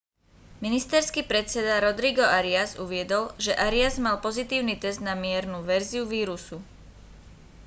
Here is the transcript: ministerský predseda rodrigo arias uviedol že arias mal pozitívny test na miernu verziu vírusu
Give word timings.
ministerský 0.65 1.21
predseda 1.31 1.75
rodrigo 1.87 2.25
arias 2.39 2.71
uviedol 2.85 3.23
že 3.45 3.51
arias 3.67 3.95
mal 4.05 4.15
pozitívny 4.25 4.73
test 4.83 4.97
na 5.07 5.13
miernu 5.25 5.57
verziu 5.71 6.03
vírusu 6.13 6.57